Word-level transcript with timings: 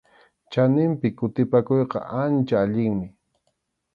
Chaninpi 0.51 1.07
kutipakuyqa 1.17 1.99
ancha 2.21 2.55
allinmi. 2.63 3.07